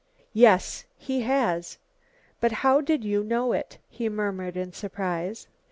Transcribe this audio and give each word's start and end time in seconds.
"Yes, 0.33 0.85
he 0.97 1.21
has, 1.21 1.77
but 2.39 2.51
how 2.65 2.81
did 2.81 3.03
you 3.03 3.23
know 3.23 3.53
it?" 3.53 3.77
he 3.87 4.09
murmured 4.09 4.57
in 4.57 4.73
surprise. 4.73 5.47